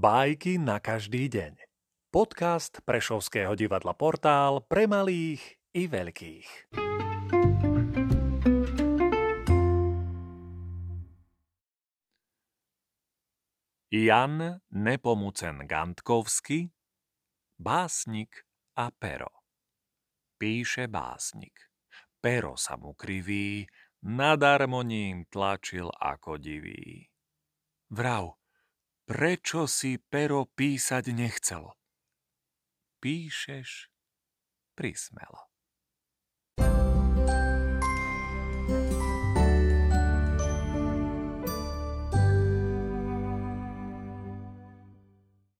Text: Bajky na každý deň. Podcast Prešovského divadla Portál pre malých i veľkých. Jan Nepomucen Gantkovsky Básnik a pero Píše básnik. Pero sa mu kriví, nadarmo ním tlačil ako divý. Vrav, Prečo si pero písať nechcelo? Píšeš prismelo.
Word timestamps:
Bajky 0.00 0.56
na 0.56 0.80
každý 0.80 1.28
deň. 1.28 1.60
Podcast 2.08 2.80
Prešovského 2.88 3.52
divadla 3.52 3.92
Portál 3.92 4.64
pre 4.64 4.88
malých 4.88 5.60
i 5.76 5.84
veľkých. 5.84 6.72
Jan 13.92 14.64
Nepomucen 14.72 15.68
Gantkovsky 15.68 16.72
Básnik 17.60 18.48
a 18.80 18.88
pero 18.96 19.28
Píše 20.40 20.88
básnik. 20.88 21.68
Pero 22.24 22.56
sa 22.56 22.80
mu 22.80 22.96
kriví, 22.96 23.68
nadarmo 24.08 24.80
ním 24.80 25.28
tlačil 25.28 25.92
ako 25.92 26.40
divý. 26.40 27.04
Vrav, 27.92 28.39
Prečo 29.10 29.66
si 29.66 29.98
pero 29.98 30.46
písať 30.46 31.10
nechcelo? 31.10 31.74
Píšeš 33.02 33.90
prismelo. 34.78 35.49